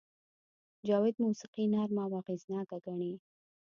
جاوید 0.87 1.15
موسیقي 1.25 1.65
نرمه 1.73 2.03
او 2.07 2.13
اغېزناکه 2.21 2.77
ګڼي 2.85 3.13